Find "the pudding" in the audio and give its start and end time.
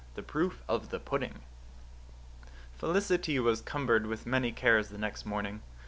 0.89-1.41